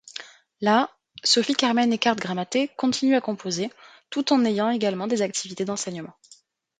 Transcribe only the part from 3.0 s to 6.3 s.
à composer, tout en ayant également des activités d'enseignement.